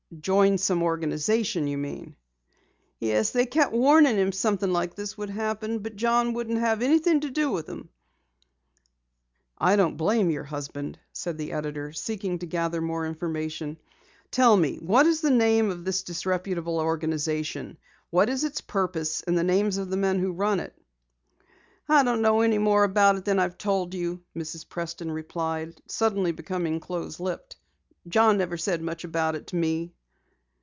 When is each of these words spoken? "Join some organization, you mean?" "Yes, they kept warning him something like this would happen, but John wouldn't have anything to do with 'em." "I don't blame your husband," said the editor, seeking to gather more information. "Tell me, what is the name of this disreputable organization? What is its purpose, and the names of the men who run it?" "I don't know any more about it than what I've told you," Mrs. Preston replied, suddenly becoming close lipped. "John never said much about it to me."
"Join 0.19 0.57
some 0.57 0.83
organization, 0.83 1.67
you 1.67 1.77
mean?" 1.77 2.17
"Yes, 2.99 3.29
they 3.29 3.45
kept 3.45 3.71
warning 3.71 4.17
him 4.17 4.33
something 4.33 4.73
like 4.73 4.93
this 4.93 5.17
would 5.17 5.29
happen, 5.29 5.79
but 5.79 5.95
John 5.95 6.33
wouldn't 6.33 6.59
have 6.59 6.81
anything 6.81 7.21
to 7.21 7.29
do 7.31 7.49
with 7.49 7.69
'em." 7.69 7.87
"I 9.57 9.77
don't 9.77 9.95
blame 9.95 10.29
your 10.29 10.43
husband," 10.43 10.99
said 11.13 11.37
the 11.37 11.53
editor, 11.53 11.93
seeking 11.93 12.39
to 12.39 12.45
gather 12.45 12.81
more 12.81 13.05
information. 13.07 13.77
"Tell 14.31 14.57
me, 14.57 14.79
what 14.81 15.05
is 15.05 15.21
the 15.21 15.31
name 15.31 15.69
of 15.71 15.85
this 15.85 16.03
disreputable 16.03 16.77
organization? 16.77 17.77
What 18.09 18.27
is 18.29 18.43
its 18.43 18.59
purpose, 18.59 19.21
and 19.25 19.37
the 19.37 19.45
names 19.45 19.77
of 19.77 19.89
the 19.89 19.97
men 19.97 20.19
who 20.19 20.33
run 20.33 20.59
it?" 20.59 20.75
"I 21.87 22.03
don't 22.03 22.21
know 22.21 22.41
any 22.41 22.57
more 22.57 22.83
about 22.83 23.15
it 23.15 23.23
than 23.23 23.37
what 23.37 23.43
I've 23.43 23.57
told 23.57 23.93
you," 23.93 24.19
Mrs. 24.35 24.67
Preston 24.67 25.09
replied, 25.09 25.81
suddenly 25.87 26.33
becoming 26.33 26.81
close 26.81 27.17
lipped. 27.17 27.55
"John 28.09 28.37
never 28.37 28.57
said 28.57 28.81
much 28.81 29.05
about 29.05 29.35
it 29.35 29.47
to 29.47 29.55
me." 29.55 29.93